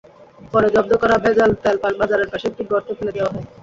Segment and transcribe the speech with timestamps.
[0.53, 3.45] পরে জব্দ করা ভেজাল তেল বাজারের পাশে একটি গর্তে ফেলে দেওয়া হয়।